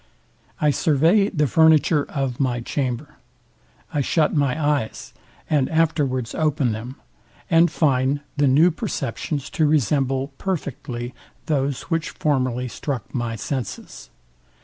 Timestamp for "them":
6.71-6.95